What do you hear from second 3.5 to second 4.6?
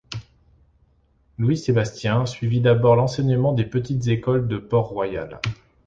des Petites écoles de